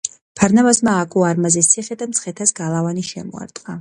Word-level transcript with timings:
ფარნავაზმა 0.39 0.95
ააგო 1.01 1.25
არმაზის 1.27 1.69
ციხე 1.73 1.99
და 2.01 2.07
მცხეთას 2.13 2.55
გალავანი 2.61 3.05
შემოარტყა. 3.11 3.69